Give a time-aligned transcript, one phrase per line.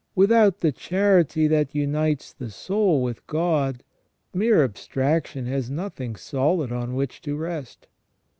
[0.15, 3.83] Without the charity that unites the soul with God,
[4.33, 7.85] mere abstraction has nothing solid on which to rest.